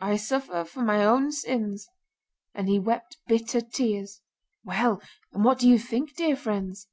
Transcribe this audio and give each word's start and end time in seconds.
I 0.00 0.16
suffer 0.16 0.64
for 0.64 0.80
my 0.80 1.04
own 1.04 1.30
sins,' 1.30 1.86
and 2.54 2.70
he 2.70 2.78
wept 2.78 3.18
bitter 3.26 3.60
tears. 3.60 4.22
Well, 4.64 5.02
and 5.30 5.44
what 5.44 5.58
do 5.58 5.68
you 5.68 5.78
think, 5.78 6.16
dear 6.16 6.36
friends?" 6.36 6.88